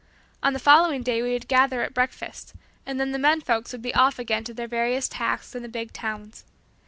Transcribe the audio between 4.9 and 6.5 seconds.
tasks in the big towns.